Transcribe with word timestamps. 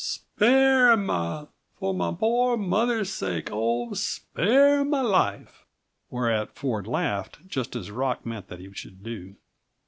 "Spare 0.03 0.97
muh 0.97 1.45
for 1.77 1.93
muh 1.93 2.13
poor 2.13 2.57
mother's 2.57 3.13
sake, 3.13 3.49
oh 3.51 3.93
spare 3.93 4.83
muh 4.83 5.03
life!" 5.07 5.67
Whereat 6.09 6.55
Ford 6.55 6.87
laughed, 6.87 7.47
just 7.47 7.75
as 7.75 7.91
Rock 7.91 8.25
meant 8.25 8.47
that 8.47 8.57
he 8.59 8.73
should 8.73 9.03
do. 9.03 9.35